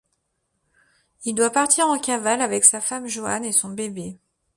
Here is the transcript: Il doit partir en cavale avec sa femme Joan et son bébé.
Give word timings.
Il 1.25 1.35
doit 1.35 1.51
partir 1.51 1.85
en 1.85 1.99
cavale 1.99 2.41
avec 2.41 2.65
sa 2.65 2.81
femme 2.81 3.05
Joan 3.05 3.45
et 3.45 3.51
son 3.51 3.69
bébé. 3.69 4.17